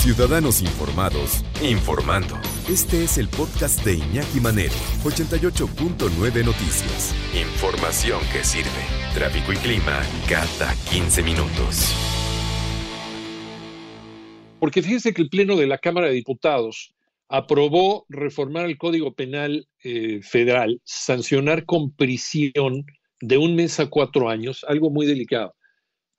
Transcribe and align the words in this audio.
Ciudadanos 0.00 0.62
Informados, 0.62 1.44
informando. 1.62 2.34
Este 2.70 3.04
es 3.04 3.18
el 3.18 3.28
podcast 3.28 3.84
de 3.84 3.96
Iñaki 3.96 4.40
Manero, 4.40 4.72
88.9 5.04 6.42
Noticias. 6.42 7.14
Información 7.34 8.18
que 8.32 8.42
sirve. 8.42 8.70
Tráfico 9.12 9.52
y 9.52 9.56
clima 9.56 10.00
cada 10.26 10.74
15 10.90 11.22
minutos. 11.22 11.94
Porque 14.58 14.80
fíjense 14.80 15.12
que 15.12 15.20
el 15.20 15.28
Pleno 15.28 15.54
de 15.54 15.66
la 15.66 15.76
Cámara 15.76 16.06
de 16.06 16.14
Diputados 16.14 16.94
aprobó 17.28 18.06
reformar 18.08 18.64
el 18.64 18.78
Código 18.78 19.12
Penal 19.12 19.68
eh, 19.84 20.22
Federal, 20.22 20.80
sancionar 20.82 21.66
con 21.66 21.94
prisión 21.94 22.86
de 23.20 23.36
un 23.36 23.54
mes 23.54 23.78
a 23.80 23.90
cuatro 23.90 24.30
años, 24.30 24.64
algo 24.66 24.88
muy 24.88 25.04
delicado, 25.04 25.54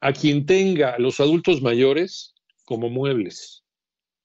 a 0.02 0.14
quien 0.14 0.46
tenga 0.46 1.00
los 1.00 1.20
adultos 1.20 1.64
mayores 1.64 2.36
como 2.64 2.88
muebles. 2.88 3.62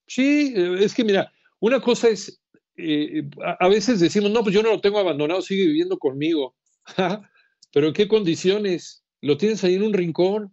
Sí, 0.06 0.52
eh, 0.56 0.76
es 0.80 0.94
que 0.94 1.04
mira, 1.04 1.32
una 1.60 1.80
cosa 1.80 2.08
es, 2.08 2.40
eh, 2.76 3.28
a 3.58 3.68
veces 3.68 4.00
decimos, 4.00 4.30
no, 4.30 4.42
pues 4.42 4.54
yo 4.54 4.62
no 4.62 4.70
lo 4.70 4.80
tengo 4.80 4.98
abandonado, 4.98 5.42
sigue 5.42 5.66
viviendo 5.66 5.98
conmigo. 5.98 6.54
Pero 7.72 7.88
¿en 7.88 7.92
qué 7.92 8.08
condiciones? 8.08 9.04
Lo 9.20 9.36
tienes 9.36 9.64
ahí 9.64 9.74
en 9.74 9.82
un 9.82 9.92
rincón, 9.92 10.52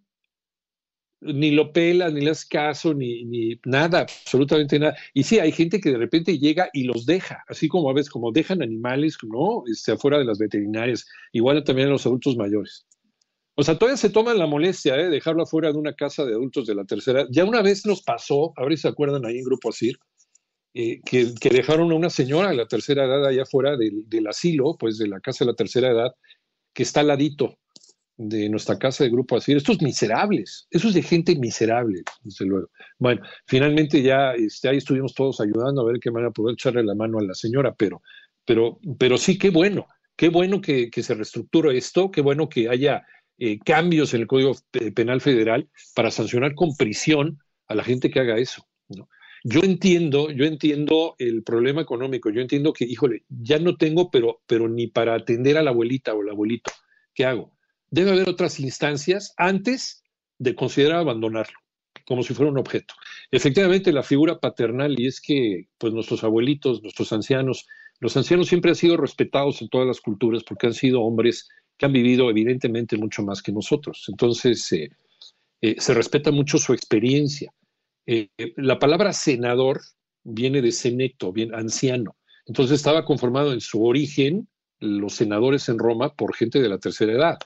ni 1.21 1.51
lo 1.51 1.71
pelas, 1.71 2.13
ni 2.13 2.21
le 2.21 2.27
das 2.27 2.45
caso, 2.45 2.93
ni, 2.93 3.23
ni, 3.23 3.59
nada, 3.65 4.01
absolutamente 4.01 4.79
nada. 4.79 4.95
Y 5.13 5.23
sí, 5.23 5.39
hay 5.39 5.51
gente 5.51 5.79
que 5.79 5.91
de 5.91 5.97
repente 5.97 6.37
llega 6.37 6.69
y 6.73 6.83
los 6.83 7.05
deja, 7.05 7.43
así 7.47 7.67
como 7.67 7.89
a 7.89 7.93
veces, 7.93 8.09
como 8.09 8.31
dejan 8.31 8.61
animales, 8.61 9.17
¿no? 9.23 9.63
Este, 9.71 9.93
afuera 9.93 10.17
de 10.17 10.25
las 10.25 10.37
veterinarias, 10.39 11.07
igual 11.31 11.63
también 11.63 11.87
a 11.87 11.91
los 11.91 12.05
adultos 12.05 12.35
mayores. 12.35 12.85
O 13.55 13.63
sea, 13.63 13.77
todavía 13.77 13.97
se 13.97 14.09
toman 14.09 14.37
la 14.37 14.47
molestia 14.47 14.95
de 14.95 15.03
¿eh? 15.03 15.09
dejarlo 15.09 15.43
afuera 15.43 15.71
de 15.71 15.77
una 15.77 15.93
casa 15.93 16.25
de 16.25 16.33
adultos 16.33 16.65
de 16.65 16.75
la 16.75 16.85
tercera. 16.85 17.27
Ya 17.29 17.45
una 17.45 17.61
vez 17.61 17.85
nos 17.85 18.01
pasó, 18.01 18.51
a 18.55 18.63
ver 18.63 18.75
si 18.75 18.83
se 18.83 18.87
acuerdan 18.87 19.25
ahí 19.25 19.37
en 19.37 19.43
Grupo 19.43 19.69
Asir, 19.69 19.97
eh, 20.73 21.01
que, 21.05 21.33
dejaron 21.49 21.91
a 21.91 21.95
una 21.95 22.09
señora 22.09 22.49
de 22.49 22.55
la 22.55 22.65
tercera 22.65 23.05
edad 23.05 23.25
allá 23.25 23.43
afuera 23.43 23.77
del, 23.77 24.09
del 24.09 24.27
asilo, 24.27 24.75
pues 24.79 24.97
de 24.97 25.07
la 25.07 25.19
casa 25.19 25.45
de 25.45 25.51
la 25.51 25.55
tercera 25.55 25.91
edad, 25.91 26.11
que 26.73 26.83
está 26.83 27.01
al 27.01 27.07
ladito 27.07 27.59
de 28.17 28.49
nuestra 28.49 28.77
casa 28.77 29.03
de 29.03 29.09
grupo 29.09 29.37
así, 29.37 29.53
estos 29.53 29.81
miserables, 29.81 30.67
eso 30.69 30.87
es 30.87 30.93
de 30.93 31.01
gente 31.01 31.35
miserable, 31.35 32.03
desde 32.21 32.45
luego. 32.45 32.69
Bueno, 32.99 33.21
finalmente 33.47 34.01
ya 34.01 34.33
este, 34.33 34.69
ahí 34.69 34.77
estuvimos 34.77 35.13
todos 35.13 35.41
ayudando 35.41 35.81
a 35.81 35.85
ver 35.85 35.99
qué 35.99 36.11
manera 36.11 36.31
poder 36.31 36.53
echarle 36.53 36.83
la 36.83 36.95
mano 36.95 37.19
a 37.19 37.23
la 37.23 37.33
señora, 37.33 37.73
pero, 37.73 38.01
pero, 38.45 38.79
pero 38.99 39.17
sí, 39.17 39.37
qué 39.37 39.49
bueno, 39.49 39.87
qué 40.15 40.29
bueno 40.29 40.61
que, 40.61 40.89
se 40.91 41.15
reestructure 41.15 41.75
esto, 41.75 42.11
qué 42.11 42.21
bueno 42.21 42.49
que 42.49 42.69
haya 42.69 43.03
eh, 43.37 43.59
cambios 43.59 44.13
en 44.13 44.21
el 44.21 44.27
Código 44.27 44.55
Penal 44.95 45.21
Federal 45.21 45.69
para 45.95 46.11
sancionar 46.11 46.55
con 46.55 46.75
prisión 46.75 47.39
a 47.67 47.75
la 47.75 47.83
gente 47.83 48.09
que 48.09 48.19
haga 48.19 48.37
eso. 48.37 48.67
Yo 49.45 49.59
entiendo, 49.61 50.31
yo 50.31 50.45
entiendo 50.45 51.15
el 51.19 51.43
problema 51.43 51.81
económico, 51.81 52.29
yo 52.29 52.39
entiendo 52.39 52.71
que, 52.71 52.85
híjole, 52.85 53.23
ya 53.27 53.59
no 53.59 53.75
tengo, 53.75 54.09
pero, 54.09 54.41
pero 54.47 54.69
ni 54.69 54.87
para 54.87 55.15
atender 55.15 55.57
a 55.57 55.63
la 55.63 55.71
abuelita 55.71 56.13
o 56.13 56.21
el 56.21 56.29
abuelito, 56.29 56.71
¿qué 57.13 57.25
hago? 57.25 57.53
debe 57.93 58.09
haber 58.09 58.27
otras 58.27 58.59
instancias 58.59 59.35
antes 59.37 60.03
de 60.39 60.55
considerar 60.55 60.97
abandonarlo, 60.97 61.59
como 62.05 62.23
si 62.23 62.33
fuera 62.33 62.51
un 62.51 62.57
objeto. 62.57 62.95
Efectivamente, 63.29 63.93
la 63.93 64.01
figura 64.01 64.39
paternal, 64.39 64.99
y 64.99 65.05
es 65.05 65.21
que 65.21 65.67
pues 65.77 65.93
nuestros 65.93 66.23
abuelitos, 66.23 66.81
nuestros 66.81 67.13
ancianos, 67.13 67.67
los 67.99 68.17
ancianos 68.17 68.47
siempre 68.47 68.71
han 68.71 68.75
sido 68.75 68.97
respetados 68.97 69.61
en 69.61 69.69
todas 69.69 69.85
las 69.85 70.01
culturas 70.01 70.43
porque 70.43 70.65
han 70.65 70.73
sido 70.73 71.03
hombres 71.03 71.49
que 71.77 71.85
han 71.85 71.93
vivido 71.93 72.29
evidentemente 72.29 72.97
mucho 72.97 73.23
más 73.23 73.41
que 73.41 73.51
nosotros. 73.51 74.05
Entonces, 74.07 74.71
eh, 74.71 74.89
eh, 75.61 75.75
se 75.79 75.93
respeta 75.93 76.31
mucho 76.31 76.57
su 76.57 76.73
experiencia. 76.73 77.51
Eh, 78.05 78.29
la 78.57 78.79
palabra 78.79 79.13
senador 79.13 79.81
viene 80.23 80.61
de 80.61 80.71
senecto, 80.71 81.31
bien 81.31 81.53
anciano. 81.53 82.15
Entonces 82.45 82.77
estaba 82.77 83.05
conformado 83.05 83.53
en 83.53 83.61
su 83.61 83.85
origen 83.85 84.47
los 84.79 85.13
senadores 85.13 85.69
en 85.69 85.79
Roma 85.79 86.13
por 86.13 86.35
gente 86.35 86.61
de 86.61 86.69
la 86.69 86.77
tercera 86.77 87.13
edad 87.13 87.37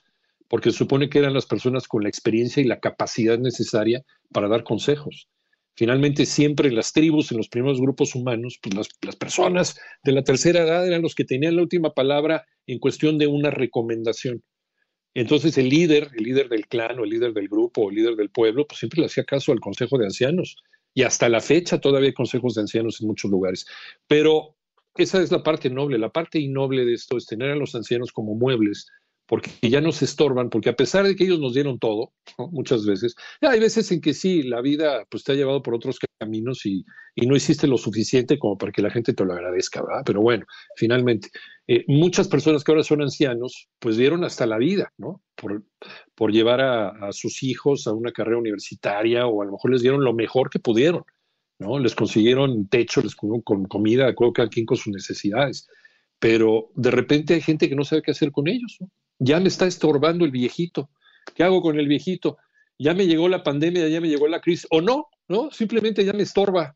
porque 0.48 0.72
supone 0.72 1.10
que 1.10 1.20
eran 1.20 1.34
las 1.34 1.46
personas 1.46 1.88
con 1.88 2.04
la 2.04 2.10
experiencia 2.10 2.62
y 2.62 2.66
la 2.66 2.80
capacidad 2.80 3.38
necesaria 3.38 4.04
para 4.32 4.48
dar 4.48 4.64
consejos. 4.64 5.28
Finalmente, 5.78 6.26
siempre 6.26 6.72
las 6.72 6.92
tribus, 6.92 7.32
en 7.32 7.38
los 7.38 7.50
primeros 7.50 7.80
grupos 7.80 8.16
humanos, 8.16 8.60
pues 8.60 8.74
las, 8.74 9.16
personas 9.16 9.80
de 10.04 10.12
la 10.12 10.24
tercera 10.24 10.64
edad 10.64 10.88
eran 10.88 11.04
los 11.04 11.14
que 11.14 11.24
tenían 11.24 11.56
la 11.56 11.62
última 11.62 11.94
palabra 11.94 12.48
en 12.66 12.80
cuestión 12.80 13.20
de 13.20 13.28
una 13.28 13.52
recomendación. 13.52 14.44
Entonces 15.14 15.56
el 15.60 15.70
líder, 15.70 16.10
el 16.18 16.24
líder 16.24 16.50
del 16.50 16.68
clan 16.68 16.98
o 16.98 17.04
el 17.04 17.12
líder 17.12 17.32
del 17.34 17.48
grupo 17.48 17.82
o 17.82 17.90
el 17.92 17.96
líder 17.96 18.16
del 18.16 18.32
pueblo, 18.32 18.66
pues 18.66 18.80
siempre 18.80 19.02
le 19.02 19.06
hacía 19.06 19.24
caso 19.24 19.52
al 19.52 19.60
consejo 19.60 20.00
de 20.00 20.06
ancianos. 20.06 20.58
Y 20.96 21.04
hasta 21.04 21.30
la 21.30 21.42
fecha 21.42 21.80
todavía 21.80 22.08
hay 22.08 22.14
consejos 22.16 22.56
de 22.56 22.62
ancianos 22.62 23.00
en 23.00 23.08
muchos 23.08 23.30
lugares. 23.30 23.68
Pero 24.08 24.56
esa 24.96 25.22
es 25.22 25.32
la 25.32 25.44
parte 25.44 25.70
noble. 25.70 26.00
La 26.00 26.10
parte 26.10 26.40
innoble 26.40 26.86
de 26.86 26.94
esto 26.94 27.18
es 27.18 27.28
tener 27.28 27.52
a 27.52 27.56
los 27.56 27.76
ancianos 27.76 28.12
como 28.12 28.34
muebles 28.34 28.88
porque 29.28 29.52
ya 29.62 29.82
nos 29.82 30.02
estorban, 30.02 30.50
porque 30.50 30.70
a 30.70 30.76
pesar 30.76 31.06
de 31.06 31.16
que 31.16 31.26
ellos 31.26 31.40
nos 31.40 31.54
dieron 31.54 31.80
todo, 31.80 32.14
muchas 32.52 32.86
veces, 32.86 33.16
hay 33.42 33.60
veces 33.60 33.92
en 33.92 34.02
que 34.02 34.14
sí, 34.14 34.44
la 34.44 34.62
vida 34.62 35.06
pues 35.10 35.24
te 35.24 35.34
ha 35.34 35.36
llevado 35.36 35.62
por 35.62 35.76
otros 35.76 36.00
caminos 36.18 36.66
y, 36.66 36.86
no 37.16 37.36
hiciste 37.36 37.68
lo 37.68 37.78
suficiente 37.78 38.38
como 38.38 38.58
para 38.58 38.72
que 38.72 38.82
la 38.82 38.92
gente 38.92 39.12
te 39.12 39.26
lo 39.26 39.34
agradezca, 39.34 39.82
¿verdad? 39.82 40.04
Pero 40.06 40.22
bueno, 40.22 40.46
finalmente, 40.76 41.30
eh, 41.68 41.84
muchas 41.88 42.28
personas 42.28 42.64
que 42.64 42.72
ahora 42.72 42.84
son 42.84 43.02
ancianos, 43.02 43.70
pues 43.80 43.98
dieron 43.98 44.24
hasta 44.24 44.46
la 44.46 44.58
vida, 44.58 44.94
¿no? 44.98 45.22
Por, 45.36 45.64
por 46.14 46.32
llevar 46.32 46.62
a, 46.62 47.12
sus 47.12 47.42
hijos 47.42 47.88
a 47.88 47.94
una 47.94 48.12
carrera 48.12 48.38
universitaria 48.38 49.26
o 49.26 49.42
a 49.42 49.46
lo 49.46 49.54
mejor 49.54 49.72
les 49.72 49.82
dieron 49.82 50.04
lo 50.04 50.14
mejor 50.14 50.52
que 50.52 50.60
pudieron, 50.60 51.04
¿no? 51.58 51.80
Les 51.80 51.96
consiguieron 51.96 52.68
techo, 52.68 53.02
les 53.02 53.16
consiguieron 53.16 53.42
con 53.42 53.66
comida, 53.66 54.14
cada 54.34 54.48
quien 54.48 54.68
con 54.68 54.78
sus 54.78 54.94
necesidades. 54.94 55.68
Pero 56.20 56.70
de 56.76 56.92
repente 56.92 57.34
hay 57.34 57.42
gente 57.42 57.68
que 57.68 57.76
no 57.76 57.84
sabe 57.84 58.04
qué 58.04 58.12
hacer 58.12 58.32
con 58.32 58.48
ellos, 58.48 58.78
¿no? 58.80 58.90
Ya 59.20 59.40
me 59.40 59.48
está 59.48 59.68
estorbando 59.68 60.26
el 60.26 60.32
viejito. 60.32 60.90
¿Qué 61.36 61.44
hago 61.44 61.62
con 61.62 61.80
el 61.80 61.88
viejito? 61.88 62.38
Ya 62.80 62.94
me 62.94 63.08
llegó 63.08 63.28
la 63.28 63.44
pandemia, 63.44 63.88
ya 63.88 64.02
me 64.02 64.10
llegó 64.10 64.28
la 64.28 64.42
crisis, 64.42 64.68
o 64.70 64.82
no, 64.82 65.08
¿no? 65.28 65.52
Simplemente 65.52 66.06
ya 66.06 66.14
me 66.14 66.24
estorba. 66.24 66.76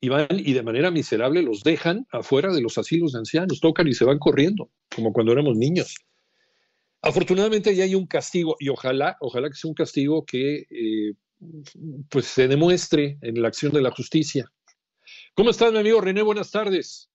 Y 0.00 0.08
van 0.08 0.26
y 0.30 0.52
de 0.52 0.62
manera 0.62 0.90
miserable 0.90 1.42
los 1.42 1.62
dejan 1.62 2.06
afuera 2.10 2.52
de 2.52 2.62
los 2.62 2.78
asilos 2.78 3.12
de 3.12 3.18
ancianos, 3.18 3.60
tocan 3.60 3.86
y 3.86 3.92
se 3.92 4.04
van 4.04 4.18
corriendo, 4.18 4.70
como 4.94 5.12
cuando 5.12 5.32
éramos 5.32 5.56
niños. 5.56 5.94
Afortunadamente 7.02 7.74
ya 7.74 7.84
hay 7.84 7.94
un 7.94 8.06
castigo, 8.06 8.56
y 8.58 8.68
ojalá, 8.68 9.16
ojalá 9.20 9.48
que 9.48 9.56
sea 9.56 9.68
un 9.68 9.74
castigo 9.74 10.24
que 10.24 10.66
eh, 10.70 11.14
pues 12.08 12.26
se 12.26 12.48
demuestre 12.48 13.18
en 13.22 13.40
la 13.40 13.48
acción 13.48 13.72
de 13.72 13.82
la 13.82 13.90
justicia. 13.90 14.50
¿Cómo 15.34 15.50
estás, 15.50 15.72
mi 15.72 15.78
amigo 15.78 16.00
René? 16.00 16.22
Buenas 16.22 16.50
tardes. 16.50 17.10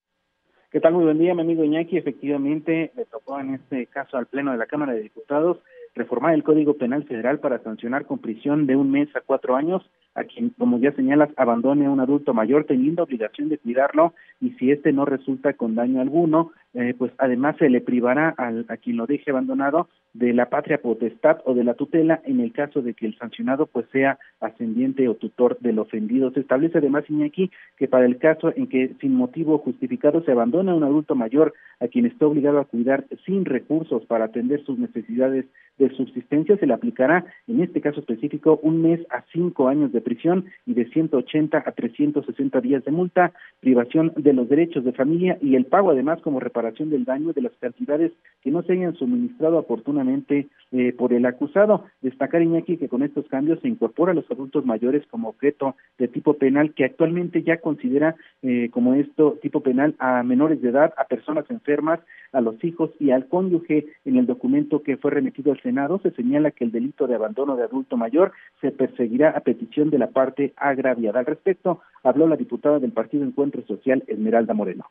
¿Qué 0.75 0.81
tal? 0.81 0.91
Muy 0.91 1.05
buen 1.05 1.17
día, 1.17 1.33
mi 1.33 1.39
amigo 1.39 1.63
Iñaki. 1.63 1.95
Efectivamente, 1.95 2.91
le 2.97 3.05
tocó 3.05 3.39
en 3.39 3.53
este 3.53 3.85
caso 3.85 4.17
al 4.17 4.25
Pleno 4.25 4.51
de 4.51 4.57
la 4.57 4.65
Cámara 4.65 4.91
de 4.91 5.03
Diputados 5.03 5.59
reformar 5.95 6.33
el 6.33 6.43
Código 6.43 6.73
Penal 6.73 7.05
Federal 7.05 7.39
para 7.39 7.63
sancionar 7.63 8.05
con 8.05 8.19
prisión 8.19 8.67
de 8.67 8.75
un 8.75 8.91
mes 8.91 9.07
a 9.15 9.21
cuatro 9.21 9.55
años 9.55 9.89
a 10.15 10.23
quien, 10.23 10.49
como 10.57 10.79
ya 10.79 10.91
señalas, 10.93 11.29
abandone 11.35 11.85
a 11.85 11.91
un 11.91 11.99
adulto 11.99 12.33
mayor 12.33 12.65
teniendo 12.65 13.03
obligación 13.03 13.49
de 13.49 13.57
cuidarlo 13.57 14.13
y 14.41 14.51
si 14.51 14.71
éste 14.71 14.93
no 14.93 15.05
resulta 15.05 15.53
con 15.53 15.75
daño 15.75 16.01
alguno, 16.01 16.51
eh, 16.73 16.93
pues 16.97 17.11
además 17.17 17.55
se 17.57 17.69
le 17.69 17.81
privará 17.81 18.33
al, 18.37 18.65
a 18.69 18.77
quien 18.77 18.97
lo 18.97 19.05
deje 19.05 19.31
abandonado 19.31 19.87
de 20.13 20.33
la 20.33 20.49
patria 20.49 20.77
potestad 20.77 21.37
o 21.43 21.53
de 21.53 21.65
la 21.65 21.73
tutela 21.73 22.21
en 22.23 22.39
el 22.39 22.53
caso 22.53 22.81
de 22.81 22.93
que 22.93 23.05
el 23.05 23.17
sancionado 23.17 23.65
pues 23.65 23.85
sea 23.91 24.17
ascendiente 24.39 25.07
o 25.09 25.15
tutor 25.15 25.57
del 25.59 25.79
ofendido. 25.79 26.31
Se 26.31 26.39
establece 26.39 26.77
además, 26.77 27.03
Iñaki, 27.09 27.51
que 27.77 27.87
para 27.89 28.05
el 28.05 28.17
caso 28.17 28.53
en 28.55 28.67
que 28.67 28.95
sin 29.01 29.13
motivo 29.13 29.57
justificado 29.57 30.23
se 30.23 30.31
abandona 30.31 30.71
a 30.71 30.75
un 30.75 30.83
adulto 30.83 31.15
mayor 31.15 31.53
a 31.81 31.87
quien 31.87 32.05
está 32.05 32.27
obligado 32.27 32.59
a 32.59 32.65
cuidar 32.65 33.05
sin 33.25 33.43
recursos 33.43 34.05
para 34.05 34.25
atender 34.25 34.63
sus 34.63 34.79
necesidades 34.79 35.45
de 35.77 35.89
subsistencia, 35.89 36.57
se 36.57 36.67
le 36.67 36.73
aplicará 36.73 37.25
en 37.47 37.61
este 37.61 37.81
caso 37.81 37.99
específico 37.99 38.59
un 38.63 38.81
mes 38.81 39.01
a 39.09 39.23
cinco 39.33 39.67
años 39.67 39.91
de 39.91 40.01
prisión 40.05 40.45
y 40.65 40.73
de 40.73 40.85
180 40.85 41.63
a 41.65 41.71
360 41.71 42.61
días 42.61 42.85
de 42.85 42.91
multa, 42.91 43.33
privación 43.59 44.13
de 44.15 44.31
los 44.31 44.47
derechos 44.47 44.85
de 44.85 44.93
familia 44.93 45.37
y 45.41 45.55
el 45.55 45.65
pago 45.65 45.91
además 45.91 46.21
como 46.21 46.39
reparación 46.39 46.89
del 46.89 47.03
daño 47.03 47.33
de 47.33 47.41
las 47.41 47.51
cantidades 47.59 48.13
que 48.41 48.51
no 48.51 48.61
se 48.63 48.73
hayan 48.73 48.95
suministrado 48.95 49.57
oportunamente 49.57 50.47
eh, 50.71 50.93
por 50.93 51.11
el 51.11 51.25
acusado. 51.25 51.85
Destacar, 52.01 52.41
Iñaki, 52.41 52.77
que 52.77 52.87
con 52.87 53.03
estos 53.03 53.27
cambios 53.27 53.59
se 53.61 53.67
incorpora 53.67 54.11
a 54.11 54.15
los 54.15 54.29
adultos 54.29 54.65
mayores 54.65 55.03
como 55.09 55.29
objeto 55.29 55.75
de 55.97 56.07
tipo 56.07 56.35
penal 56.35 56.73
que 56.73 56.85
actualmente 56.85 57.43
ya 57.43 57.57
considera 57.57 58.15
eh, 58.43 58.69
como 58.71 58.93
esto 58.93 59.39
tipo 59.41 59.61
penal 59.61 59.95
a 59.99 60.21
menores 60.23 60.61
de 60.61 60.69
edad, 60.69 60.93
a 60.97 61.05
personas 61.05 61.45
enfermas, 61.49 61.99
a 62.35 62.41
los 62.41 62.63
hijos 62.63 62.91
y 62.99 63.11
al 63.11 63.27
cónyuge. 63.27 63.87
En 64.03 64.17
el 64.17 64.25
documento 64.25 64.83
que 64.83 64.97
fue 64.97 65.11
remitido 65.11 65.51
al 65.51 65.61
Senado 65.61 65.99
se 66.03 66.11
señala 66.11 66.51
que 66.51 66.65
el 66.65 66.71
delito 66.71 67.07
de 67.07 67.15
abandono 67.15 67.55
de 67.55 67.63
adulto 67.63 67.97
mayor 67.97 68.33
se 68.61 68.71
perseguirá 68.71 69.31
a 69.31 69.39
petición 69.39 69.89
de 69.89 69.99
la 69.99 70.11
parte 70.11 70.53
agraviada. 70.57 71.19
Al 71.19 71.25
respecto, 71.25 71.81
habló 72.03 72.27
la 72.27 72.35
diputada 72.35 72.79
del 72.79 72.91
Partido 72.91 73.23
Encuentro 73.23 73.63
Social, 73.65 74.03
Esmeralda 74.07 74.53
Moreno. 74.53 74.85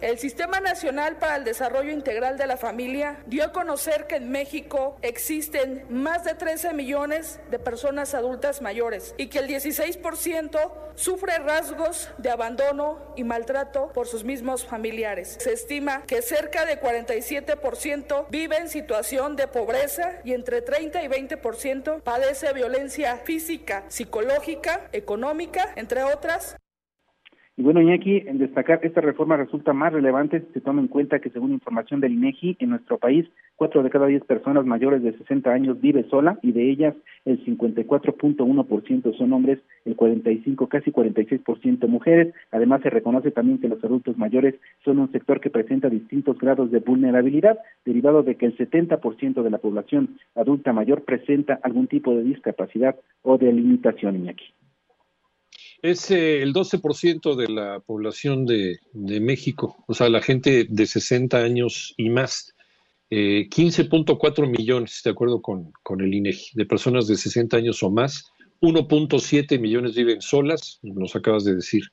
El 0.00 0.16
Sistema 0.18 0.60
Nacional 0.60 1.16
para 1.16 1.34
el 1.34 1.42
Desarrollo 1.42 1.90
Integral 1.90 2.38
de 2.38 2.46
la 2.46 2.56
Familia 2.56 3.18
dio 3.26 3.44
a 3.44 3.52
conocer 3.52 4.06
que 4.06 4.14
en 4.14 4.30
México 4.30 4.96
existen 5.02 5.84
más 5.90 6.22
de 6.22 6.34
13 6.34 6.72
millones 6.72 7.40
de 7.50 7.58
personas 7.58 8.14
adultas 8.14 8.62
mayores 8.62 9.12
y 9.16 9.26
que 9.26 9.40
el 9.40 9.48
16% 9.48 10.72
sufre 10.94 11.38
rasgos 11.38 12.10
de 12.18 12.30
abandono 12.30 13.12
y 13.16 13.24
maltrato 13.24 13.90
por 13.92 14.06
sus 14.06 14.22
mismos 14.22 14.64
familiares. 14.64 15.36
Se 15.40 15.52
estima 15.52 16.04
que 16.06 16.22
cerca 16.22 16.64
de 16.64 16.80
47% 16.80 18.26
vive 18.30 18.56
en 18.56 18.68
situación 18.68 19.34
de 19.34 19.48
pobreza 19.48 20.20
y 20.24 20.32
entre 20.32 20.62
30 20.62 21.02
y 21.02 21.08
20% 21.08 22.02
padece 22.02 22.52
violencia 22.52 23.16
física, 23.16 23.84
psicológica, 23.88 24.88
económica, 24.92 25.72
entre 25.74 26.04
otras. 26.04 26.56
Y 27.58 27.62
bueno, 27.64 27.82
Iñaki, 27.82 28.22
en 28.28 28.38
destacar, 28.38 28.78
esta 28.84 29.00
reforma 29.00 29.36
resulta 29.36 29.72
más 29.72 29.92
relevante 29.92 30.42
si 30.42 30.46
se 30.52 30.60
toma 30.60 30.80
en 30.80 30.86
cuenta 30.86 31.18
que 31.18 31.30
según 31.30 31.50
información 31.50 31.98
del 31.98 32.12
INEGI, 32.12 32.56
en 32.60 32.70
nuestro 32.70 32.98
país, 32.98 33.26
cuatro 33.56 33.82
de 33.82 33.90
cada 33.90 34.06
diez 34.06 34.22
personas 34.22 34.64
mayores 34.64 35.02
de 35.02 35.18
60 35.18 35.50
años 35.50 35.80
vive 35.80 36.08
sola 36.08 36.38
y 36.40 36.52
de 36.52 36.70
ellas 36.70 36.94
el 37.24 37.44
54.1% 37.44 39.18
son 39.18 39.32
hombres, 39.32 39.58
el 39.84 39.96
45, 39.96 40.68
casi 40.68 40.92
46% 40.92 41.88
mujeres. 41.88 42.32
Además, 42.52 42.80
se 42.82 42.90
reconoce 42.90 43.32
también 43.32 43.58
que 43.58 43.66
los 43.66 43.82
adultos 43.82 44.16
mayores 44.16 44.54
son 44.84 45.00
un 45.00 45.10
sector 45.10 45.40
que 45.40 45.50
presenta 45.50 45.88
distintos 45.88 46.38
grados 46.38 46.70
de 46.70 46.78
vulnerabilidad, 46.78 47.58
derivado 47.84 48.22
de 48.22 48.36
que 48.36 48.46
el 48.46 48.56
70% 48.56 49.42
de 49.42 49.50
la 49.50 49.58
población 49.58 50.16
adulta 50.36 50.72
mayor 50.72 51.02
presenta 51.02 51.58
algún 51.64 51.88
tipo 51.88 52.14
de 52.14 52.22
discapacidad 52.22 52.94
o 53.22 53.36
de 53.36 53.52
limitación, 53.52 54.14
Iñaki. 54.14 54.44
Es 55.82 56.10
eh, 56.10 56.42
el 56.42 56.52
12% 56.52 57.36
de 57.36 57.48
la 57.48 57.80
población 57.80 58.46
de, 58.46 58.80
México, 58.92 59.76
o 59.86 59.94
sea, 59.94 60.08
la 60.08 60.20
gente 60.20 60.66
de 60.68 60.86
60 60.86 61.38
años 61.38 61.94
y 61.96 62.10
más. 62.10 62.54
15.4 63.10 64.44
eh, 64.44 64.46
millones, 64.48 65.00
de 65.02 65.10
acuerdo 65.10 65.40
con, 65.40 65.72
el 66.00 66.12
INEGI, 66.12 66.50
de 66.54 66.66
personas 66.66 67.06
de 67.06 67.16
60 67.16 67.56
años 67.56 67.82
o 67.82 67.90
más. 67.90 68.26
1.7 68.60 69.58
millones 69.58 69.94
viven 69.94 70.20
solas, 70.20 70.80
nos 70.82 71.16
acabas 71.16 71.44
de 71.44 71.54
decir. 71.54 71.84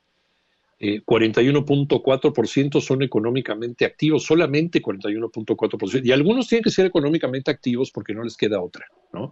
41.4% 0.79 2.77
eh, 2.77 2.81
son 2.81 3.01
económicamente 3.01 3.85
activos, 3.85 4.23
solamente 4.23 4.81
41.4%. 4.81 6.01
Y 6.03 6.11
algunos 6.11 6.49
tienen 6.49 6.63
que 6.63 6.71
ser 6.71 6.87
económicamente 6.87 7.49
activos 7.49 7.91
porque 7.91 8.13
no 8.13 8.23
les 8.23 8.35
queda 8.35 8.61
otra, 8.61 8.85
¿no? 9.13 9.31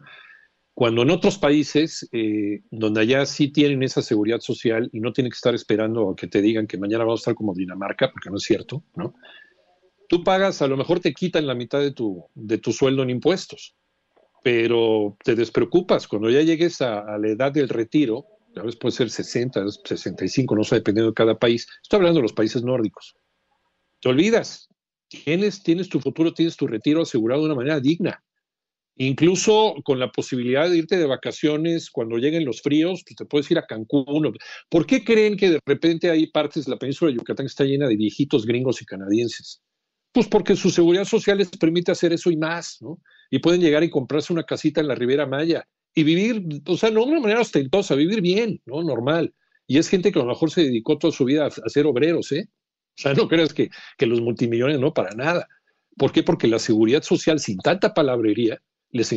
Cuando 0.74 1.04
en 1.04 1.12
otros 1.12 1.38
países, 1.38 2.10
eh, 2.12 2.62
donde 2.72 3.02
allá 3.02 3.26
sí 3.28 3.52
tienen 3.52 3.84
esa 3.84 4.02
seguridad 4.02 4.40
social 4.40 4.90
y 4.92 5.00
no 5.02 5.14
tienen 5.14 5.30
que 5.30 5.36
estar 5.36 5.54
esperando 5.54 6.10
a 6.10 6.16
que 6.16 6.28
te 6.28 6.42
digan 6.42 6.66
que 6.66 6.80
mañana 6.80 7.04
vamos 7.04 7.20
a 7.20 7.24
estar 7.24 7.36
como 7.36 7.54
Dinamarca, 7.54 8.12
porque 8.12 8.32
no 8.32 8.38
es 8.38 8.44
cierto, 8.44 8.84
¿no? 8.96 9.14
Tú 10.10 10.24
pagas, 10.24 10.62
a 10.62 10.68
lo 10.68 10.76
mejor 10.76 11.00
te 11.00 11.14
quitan 11.14 11.46
la 11.46 11.54
mitad 11.54 11.80
de 11.80 11.92
tu, 11.92 12.26
de 12.34 12.58
tu 12.58 12.72
sueldo 12.72 13.04
en 13.04 13.12
impuestos, 13.12 13.76
pero 14.44 15.16
te 15.24 15.36
despreocupas. 15.36 16.08
Cuando 16.08 16.30
ya 16.30 16.42
llegues 16.42 16.82
a, 16.82 17.18
la 17.18 17.28
edad 17.28 17.52
del 17.52 17.70
retiro, 17.70 18.26
a 18.56 18.64
veces 18.64 18.80
puede 18.80 18.96
ser 18.96 19.10
60, 19.10 19.66
65, 19.86 20.56
no 20.56 20.64
sé, 20.64 20.76
dependiendo 20.76 21.12
de 21.12 21.16
cada 21.16 21.38
país. 21.38 21.68
Estoy 21.82 21.98
hablando 21.98 22.18
de 22.18 22.24
los 22.24 22.34
países 22.34 22.64
nórdicos. 22.64 23.16
Te 24.02 24.10
olvidas. 24.10 24.70
Tienes, 25.08 25.62
tienes 25.62 25.88
tu 25.88 26.00
futuro, 26.00 26.34
tienes 26.34 26.58
tu 26.58 26.68
retiro 26.68 27.04
asegurado 27.04 27.42
de 27.42 27.46
una 27.48 27.56
manera 27.56 27.80
digna. 27.80 28.24
Incluso 28.96 29.74
con 29.84 30.00
la 30.00 30.12
posibilidad 30.12 30.70
de 30.70 30.78
irte 30.78 30.98
de 30.98 31.08
vacaciones 31.08 31.90
cuando 31.90 32.18
lleguen 32.18 32.46
los 32.46 32.62
fríos, 32.62 33.04
pues 33.04 33.16
te 33.16 33.26
puedes 33.26 33.50
ir 33.50 33.58
a 33.58 33.66
Cancún. 33.66 34.38
¿Por 34.70 34.86
qué 34.86 35.04
creen 35.04 35.36
que 35.36 35.50
de 35.50 35.60
repente 35.66 36.12
hay 36.12 36.28
partes 36.28 36.66
de 36.66 36.72
la 36.72 36.78
península 36.78 37.10
de 37.10 37.18
Yucatán 37.18 37.46
que 37.46 37.50
está 37.50 37.64
llena 37.64 37.88
de 37.88 37.96
viejitos 37.96 38.46
gringos 38.46 38.82
y 38.82 38.86
canadienses? 38.86 39.62
Pues 40.12 40.28
porque 40.28 40.56
su 40.56 40.70
seguridad 40.70 41.06
social 41.06 41.40
les 41.40 41.50
permite 41.50 41.92
hacer 41.92 42.14
eso 42.14 42.30
y 42.30 42.38
más, 42.38 42.78
¿no? 42.82 43.00
Y 43.32 43.40
pueden 43.40 43.62
llegar 43.62 43.84
y 43.84 43.90
comprarse 43.90 44.32
una 44.32 44.44
casita 44.44 44.80
en 44.80 44.88
la 44.88 44.94
Ribera 44.94 45.26
Maya 45.26 45.68
y 45.96 46.04
vivir, 46.04 46.44
o 46.68 46.78
sea, 46.78 46.92
no 46.92 47.04
de 47.06 47.12
una 47.12 47.20
manera 47.20 47.42
ostentosa, 47.42 47.96
vivir 47.96 48.22
bien, 48.22 48.62
¿no? 48.66 48.84
Normal. 48.84 49.34
Y 49.66 49.80
es 49.80 49.90
gente 49.90 50.12
que 50.12 50.20
a 50.20 50.22
lo 50.22 50.30
mejor 50.30 50.52
se 50.52 50.66
dedicó 50.66 51.00
toda 51.00 51.12
su 51.12 51.26
vida 51.26 51.48
a, 51.48 51.70
ser 51.70 51.88
obreros, 51.88 52.32
¿eh? 52.32 52.48
O 52.96 53.02
sea, 53.02 53.16
no 53.16 53.28
creas 53.28 53.56
que, 53.56 53.72
que 53.98 54.06
los 54.06 54.22
multimillonarios 54.22 54.80
no, 54.80 54.94
para 54.94 55.16
nada. 55.16 55.48
¿Por 55.98 56.12
qué? 56.12 56.22
Porque 56.22 56.48
la 56.48 56.60
seguridad 56.60 57.02
social 57.02 57.40
sin 57.40 57.58
tanta 57.58 57.96
palabrería 57.96 58.62
les, 58.94 59.12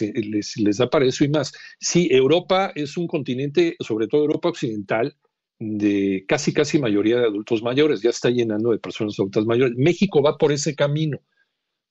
les, 0.00 0.56
les, 0.56 0.76
da 0.78 0.90
para 0.90 1.04
eso 1.04 1.24
y 1.24 1.28
más. 1.28 1.52
Sí, 1.78 2.08
Europa 2.10 2.72
es 2.74 2.96
un 2.96 3.06
continente, 3.06 3.76
sobre 3.80 4.08
todo 4.08 4.22
Europa 4.22 4.48
Occidental, 4.48 5.16
de 5.60 6.24
casi, 6.26 6.52
casi 6.52 6.78
mayoría 6.78 7.18
de 7.18 7.26
adultos 7.26 7.62
mayores, 7.62 8.00
ya 8.00 8.10
está 8.10 8.30
llenando 8.30 8.70
de 8.70 8.78
personas 8.78 9.18
adultas 9.18 9.44
mayores. 9.44 9.76
México 9.76 10.22
va 10.22 10.38
por 10.38 10.52
ese 10.52 10.74
camino. 10.74 11.20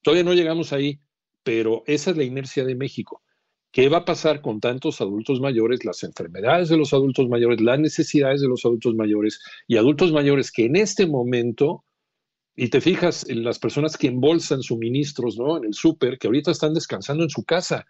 Todavía 0.02 0.24
no 0.24 0.34
llegamos 0.34 0.74
ahí, 0.74 1.00
pero 1.44 1.84
esa 1.86 2.12
es 2.12 2.18
la 2.18 2.24
inercia 2.24 2.66
de 2.66 2.76
México. 2.76 3.22
¿Qué 3.72 3.90
va 3.90 3.98
a 3.98 4.06
pasar 4.06 4.42
con 4.42 4.60
tantos 4.60 5.02
adultos 5.02 5.42
mayores, 5.42 5.86
las 5.86 6.04
enfermedades 6.04 6.70
de 6.70 6.78
los 6.78 6.94
adultos 6.94 7.28
mayores, 7.28 7.62
las 7.62 7.80
necesidades 7.80 8.42
de 8.42 8.48
los 8.48 8.66
adultos 8.66 8.96
mayores 8.96 9.40
y 9.68 9.78
adultos 9.78 10.12
mayores 10.12 10.52
que 10.52 10.66
en 10.66 10.78
este 10.78 11.06
momento 11.06 11.84
y 12.60 12.70
te 12.70 12.82
fijas 12.82 13.30
en 13.30 13.44
las 13.44 13.60
personas 13.60 13.98
que 13.98 14.08
embolsan 14.08 14.64
suministros, 14.64 15.38
¿no? 15.38 15.58
En 15.58 15.66
el 15.66 15.76
súper, 15.76 16.18
que 16.18 16.26
ahorita 16.26 16.50
están 16.50 16.74
descansando 16.74 17.24
en 17.24 17.30
su 17.30 17.46
casa, 17.46 17.86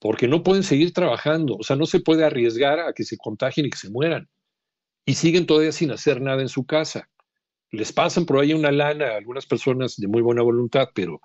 porque 0.00 0.26
no 0.26 0.42
pueden 0.42 0.64
seguir 0.64 0.92
trabajando. 0.92 1.56
O 1.56 1.62
sea, 1.62 1.76
no 1.76 1.86
se 1.86 2.00
puede 2.00 2.24
arriesgar 2.24 2.80
a 2.80 2.92
que 2.92 3.04
se 3.04 3.16
contagien 3.16 3.66
y 3.66 3.70
que 3.70 3.78
se 3.78 3.88
mueran. 3.88 4.28
Y 5.06 5.14
siguen 5.14 5.46
todavía 5.46 5.70
sin 5.70 5.92
hacer 5.92 6.20
nada 6.20 6.42
en 6.42 6.48
su 6.48 6.66
casa. 6.66 7.08
Les 7.70 7.92
pasan 7.92 8.26
por 8.26 8.40
ahí 8.40 8.52
una 8.54 8.72
lana 8.72 9.06
a 9.06 9.16
algunas 9.18 9.46
personas 9.46 9.94
de 9.96 10.08
muy 10.08 10.20
buena 10.20 10.42
voluntad, 10.42 10.88
pero, 10.92 11.20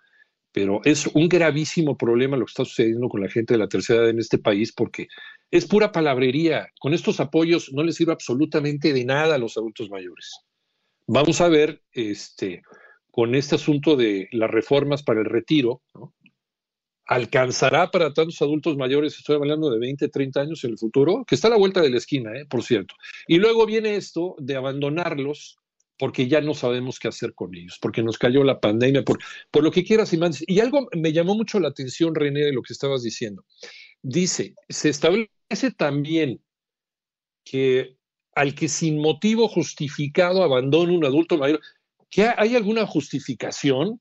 pero 0.52 0.82
es 0.84 1.08
un 1.08 1.28
gravísimo 1.28 1.98
problema 1.98 2.38
lo 2.38 2.46
que 2.46 2.52
está 2.52 2.66
sucediendo 2.66 3.10
con 3.10 3.22
la 3.22 3.30
gente 3.30 3.56
de 3.56 3.58
la 3.58 3.68
tercera 3.68 4.02
edad 4.02 4.10
en 4.12 4.20
este 4.20 4.38
país, 4.38 4.72
porque 4.72 5.08
es 5.50 5.66
pura 5.66 5.92
palabrería. 5.92 6.68
Con 6.80 6.94
estos 6.94 7.20
apoyos 7.20 7.74
no 7.74 7.82
les 7.82 7.96
sirve 7.96 8.14
absolutamente 8.14 8.94
de 8.94 9.04
nada 9.04 9.34
a 9.34 9.40
los 9.40 9.58
adultos 9.58 9.90
mayores. 9.90 10.46
Vamos 11.08 11.40
a 11.42 11.48
ver, 11.50 11.84
este, 11.92 12.64
con 13.12 13.36
este 13.36 13.56
asunto 13.56 13.96
de 13.96 14.28
las 14.32 14.50
reformas 14.50 15.04
para 15.04 15.20
el 15.20 15.26
retiro, 15.26 15.84
¿alcanzará 17.06 17.92
para 17.92 18.14
tantos 18.14 18.42
adultos 18.42 18.76
mayores, 18.76 19.16
estoy 19.16 19.36
hablando 19.36 19.70
de 19.70 19.80
20, 19.80 20.10
30 20.10 20.42
años 20.42 20.64
en 20.64 20.72
el 20.72 20.78
futuro, 20.78 21.24
que 21.28 21.36
está 21.36 21.48
a 21.48 21.52
la 21.52 21.58
vuelta 21.58 21.82
de 21.82 21.92
la 21.92 21.98
esquina, 21.98 22.36
¿eh? 22.36 22.46
por 22.50 22.64
cierto? 22.64 22.96
Y 23.28 23.38
luego 23.38 23.66
viene 23.66 23.96
esto 23.96 24.36
de 24.40 24.56
abandonarlos 24.56 25.58
porque 25.98 26.28
ya 26.28 26.42
no 26.42 26.54
sabemos 26.54 27.00
qué 27.00 27.08
hacer 27.08 27.34
con 27.34 27.56
ellos, 27.56 27.78
porque 27.82 28.04
nos 28.04 28.18
cayó 28.18 28.44
la 28.44 28.60
pandemia, 28.60 29.04
por, 29.04 29.20
por 29.52 29.64
lo 29.64 29.72
que 29.72 29.84
quieras 29.84 30.12
y 30.12 30.18
mandes. 30.18 30.44
Y 30.48 30.60
algo 30.60 30.88
me 30.94 31.14
llamó 31.14 31.36
mucho 31.36 31.60
la 31.60 31.70
atención, 31.70 32.16
René, 32.16 32.42
de 32.42 32.54
lo 32.54 32.62
que 32.62 32.74
estabas 32.74 33.04
diciendo. 33.04 33.46
Dice, 34.02 34.56
se 34.68 34.90
establece 34.90 35.72
también 35.78 36.42
que 37.46 37.98
al 38.36 38.54
que 38.54 38.68
sin 38.68 39.00
motivo 39.00 39.48
justificado 39.48 40.44
abandona 40.44 40.94
un 40.94 41.06
adulto 41.06 41.38
mayor. 41.38 41.62
¿Que 42.10 42.30
¿Hay 42.38 42.56
alguna 42.56 42.86
justificación 42.86 44.00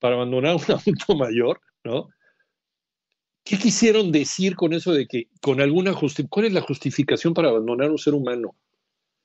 para 0.00 0.16
abandonar 0.16 0.52
a 0.52 0.56
un 0.56 0.62
adulto 0.80 1.16
mayor? 1.16 1.60
¿No? 1.84 2.08
¿Qué 3.44 3.58
quisieron 3.58 4.10
decir 4.10 4.56
con 4.56 4.72
eso 4.72 4.92
de 4.92 5.06
que 5.06 5.28
con 5.40 5.60
alguna 5.60 5.92
justificación? 5.92 6.28
¿Cuál 6.28 6.46
es 6.46 6.52
la 6.52 6.60
justificación 6.62 7.32
para 7.32 7.48
abandonar 7.48 7.88
a 7.88 7.92
un 7.92 7.98
ser 7.98 8.14
humano? 8.14 8.56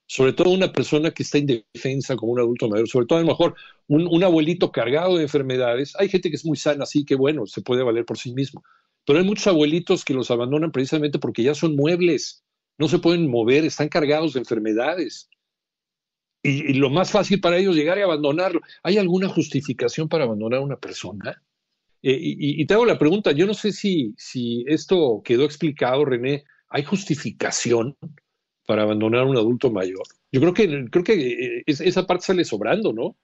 Sobre 0.06 0.34
todo 0.34 0.52
una 0.52 0.72
persona 0.72 1.10
que 1.12 1.24
está 1.24 1.40
indefensa 1.40 2.16
como 2.16 2.34
un 2.34 2.40
adulto 2.40 2.70
mayor, 2.70 2.88
sobre 2.88 3.08
todo 3.08 3.18
a 3.18 3.22
lo 3.22 3.28
mejor 3.30 3.56
un, 3.88 4.08
un 4.08 4.24
abuelito 4.24 4.72
cargado 4.72 5.18
de 5.18 5.24
enfermedades. 5.24 5.96
Hay 5.98 6.10
gente 6.10 6.30
que 6.30 6.36
es 6.36 6.46
muy 6.46 6.58
sana, 6.58 6.84
así 6.84 7.04
que 7.04 7.16
bueno, 7.16 7.48
se 7.48 7.62
puede 7.62 7.82
valer 7.82 8.06
por 8.06 8.18
sí 8.20 8.32
mismo. 8.34 8.64
Pero 9.06 9.18
hay 9.18 9.26
muchos 9.26 9.48
abuelitos 9.48 10.06
que 10.06 10.14
los 10.14 10.30
abandonan 10.30 10.72
precisamente 10.72 11.18
porque 11.18 11.42
ya 11.42 11.56
son 11.56 11.76
muebles 11.76 12.44
no 12.78 12.88
se 12.88 13.00
pueden 13.00 13.30
mover, 13.30 13.66
están 13.66 13.90
cargados 13.90 14.34
de 14.34 14.40
enfermedades. 14.40 15.30
Y, 16.44 16.74
lo 16.74 16.90
más 16.90 17.12
fácil 17.12 17.40
para 17.40 17.58
ellos 17.58 17.76
llegar 17.76 17.98
y 17.98 18.02
abandonarlo. 18.02 18.62
¿Hay 18.84 18.98
alguna 18.98 19.30
justificación 19.30 20.10
para 20.10 20.24
abandonar 20.24 20.60
a 20.60 20.64
una 20.64 20.78
persona? 20.78 21.42
Eh, 22.02 22.18
y, 22.20 22.66
te 22.66 22.74
hago 22.74 22.86
la 22.86 22.98
pregunta, 22.98 23.32
yo 23.32 23.46
no 23.46 23.54
sé 23.54 23.72
si, 23.72 24.14
si 24.18 24.66
esto 24.68 25.22
quedó 25.24 25.46
explicado, 25.46 26.04
René, 26.04 26.44
¿hay 26.70 26.84
justificación 26.84 27.96
para 28.66 28.84
abandonar 28.84 29.22
a 29.22 29.26
un 29.26 29.38
adulto 29.38 29.70
mayor? 29.70 30.04
Yo 30.32 30.42
creo 30.42 30.54
que, 30.54 30.86
creo 30.90 31.04
que 31.04 31.60
eh, 31.60 31.64
esa 31.68 32.08
parte 32.08 32.26
sale 32.26 32.44
sobrando, 32.44 32.92
¿no? 32.92 33.18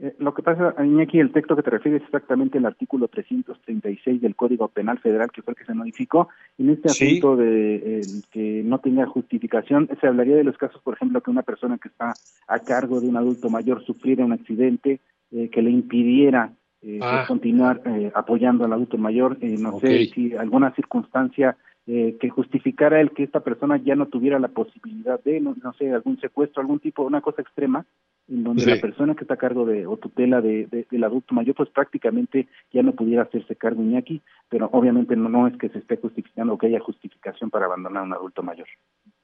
Eh, 0.00 0.14
lo 0.18 0.34
que 0.34 0.42
pasa, 0.42 0.74
aquí 0.76 1.20
el 1.20 1.30
texto 1.30 1.54
que 1.54 1.62
te 1.62 1.70
refieres 1.70 2.02
es 2.02 2.06
exactamente 2.06 2.58
el 2.58 2.66
artículo 2.66 3.06
336 3.06 4.20
del 4.20 4.34
Código 4.34 4.68
Penal 4.68 4.98
Federal, 4.98 5.30
que 5.30 5.42
fue 5.42 5.52
el 5.52 5.56
que 5.56 5.64
se 5.64 5.74
modificó. 5.74 6.28
En 6.58 6.70
este 6.70 6.88
asunto 6.88 7.36
de 7.36 8.00
que 8.32 8.62
no 8.64 8.78
tenga 8.80 9.06
justificación, 9.06 9.88
se 10.00 10.06
hablaría 10.06 10.36
de 10.36 10.44
los 10.44 10.58
casos, 10.58 10.80
por 10.82 10.94
ejemplo, 10.94 11.20
que 11.20 11.30
una 11.30 11.42
persona 11.42 11.78
que 11.78 11.88
está 11.88 12.12
a 12.48 12.58
cargo 12.58 13.00
de 13.00 13.08
un 13.08 13.16
adulto 13.16 13.50
mayor 13.50 13.84
sufriera 13.84 14.24
un 14.24 14.32
accidente 14.32 15.00
eh, 15.30 15.48
que 15.48 15.62
le 15.62 15.70
impidiera 15.70 16.52
eh, 16.82 16.98
ah. 17.00 17.24
continuar 17.28 17.80
apoyando 18.14 18.64
al 18.64 18.72
adulto 18.72 18.98
mayor. 18.98 19.38
no 19.42 19.78
sé 19.78 20.06
si 20.06 20.34
alguna 20.34 20.74
circunstancia 20.74 21.56
eh, 21.86 22.16
que 22.20 22.30
justificara 22.30 23.00
el 23.00 23.10
que 23.10 23.24
esta 23.24 23.40
persona 23.40 23.76
ya 23.76 23.94
no 23.94 24.06
tuviera 24.06 24.38
la 24.38 24.48
posibilidad 24.48 25.22
de, 25.22 25.40
no, 25.40 25.54
sé, 25.78 25.92
algún 25.92 26.18
secuestro, 26.20 26.60
algún 26.60 26.80
tipo, 26.80 27.02
una 27.02 27.20
cosa 27.20 27.42
extrema, 27.42 27.84
en 28.26 28.42
donde 28.42 28.64
la 28.64 28.80
persona 28.80 29.14
que 29.14 29.24
está 29.24 29.34
a 29.34 29.38
cargo 29.38 29.66
de 29.66 29.86
o 29.86 29.98
tutela 29.98 30.40
de, 30.40 30.66
del 30.90 31.04
adulto 31.04 31.34
mayor, 31.34 31.54
pues 31.54 31.68
prácticamente 31.68 32.48
ya 32.72 32.82
no 32.82 32.94
pudiera 32.94 33.24
hacerse 33.24 33.54
cargo 33.54 33.82
Iñaki, 33.82 34.22
pero 34.48 34.70
obviamente 34.72 35.14
no, 35.14 35.28
no 35.28 35.46
es 35.46 35.58
que 35.58 35.68
se 35.68 35.78
esté 35.78 35.98
justificando 35.98 36.54
o 36.54 36.58
que 36.58 36.68
haya 36.68 36.80
justificación 36.80 37.50
para 37.50 37.66
abandonar 37.66 38.02
a 38.02 38.06
un 38.06 38.14
adulto 38.14 38.42
mayor. 38.42 38.66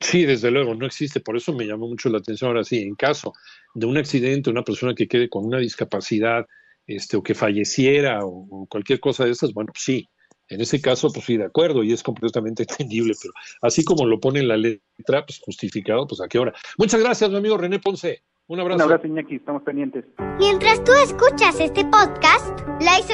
Sí, 0.01 0.27
desde 0.27 0.51
luego, 0.51 0.75
no 0.75 0.85
existe. 0.85 1.21
Por 1.21 1.37
eso 1.37 1.55
me 1.55 1.67
llamó 1.67 1.89
mucho 1.89 2.11
la 2.11 2.19
atención 2.19 2.49
ahora 2.49 2.65
sí, 2.65 2.83
en 2.83 2.95
caso 2.95 3.33
de 3.75 3.87
un 3.87 3.97
accidente, 3.97 4.51
una 4.51 4.65
persona 4.65 4.95
que 4.95 5.09
quede 5.09 5.31
con 5.31 5.47
una 5.47 5.59
discapacidad, 5.59 6.47
este, 6.87 7.17
o 7.17 7.23
que 7.23 7.35
falleciera 7.35 8.25
o, 8.25 8.67
cualquier 8.69 9.01
cosa 9.01 9.25
de 9.25 9.31
esas, 9.31 9.55
bueno, 9.55 9.73
pues 9.73 9.85
sí, 9.85 10.09
en 10.51 10.61
ese 10.61 10.81
caso, 10.81 11.11
pues 11.13 11.25
sí, 11.25 11.37
de 11.37 11.45
acuerdo, 11.45 11.83
y 11.83 11.93
es 11.93 12.03
completamente 12.03 12.63
entendible, 12.69 13.15
pero 13.21 13.33
así 13.63 13.85
como 13.85 14.07
lo 14.07 14.21
pone 14.21 14.41
en 14.41 14.49
la 14.49 14.57
letra, 14.57 15.25
pues 15.25 15.41
justificado, 15.41 16.07
pues 16.07 16.21
a 16.21 16.29
qué 16.29 16.39
hora. 16.39 16.53
Muchas 16.77 17.01
gracias, 17.01 17.31
mi 17.31 17.37
amigo 17.37 17.57
René 17.57 17.79
Ponce. 17.79 18.23
Un 18.49 18.59
abrazo. 18.59 18.79
Un 18.79 18.83
abrazo, 18.83 19.07
Iñaki, 19.07 19.37
estamos 19.37 19.63
pendientes. 19.63 20.05
Mientras 20.41 20.83
tú 20.83 20.93
escuchas 20.93 21.61
este 21.61 21.85
podcast, 21.85 22.61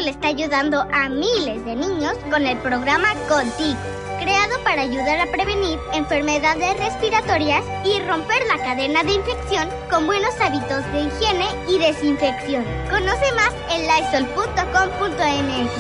le 0.06 0.10
está 0.10 0.28
ayudando 0.28 0.80
a 0.92 1.08
miles 1.08 1.64
de 1.64 1.74
niños 1.74 2.16
con 2.30 2.46
el 2.46 2.58
programa 2.58 3.14
Contigo, 3.28 3.78
creado 4.20 4.62
para 4.62 4.82
ayudar 4.82 5.18
a 5.20 5.32
prevenir 5.32 5.78
enfermedades 5.94 6.78
respiratorias 6.78 7.64
y 7.84 7.98
romper 8.06 8.42
la 8.46 8.58
cadena 8.58 9.02
de 9.02 9.14
infección 9.14 9.68
con 9.90 10.06
buenos 10.06 10.38
hábitos 10.40 10.84
de 10.92 11.02
higiene 11.06 11.46
y 11.68 11.78
desinfección. 11.78 12.64
Conoce 12.90 13.32
más 13.34 13.54
en 13.70 13.82
lysol.com.mx. 13.88 15.70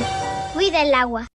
Cuida 0.54 0.82
el 0.82 0.94
agua. 0.94 1.26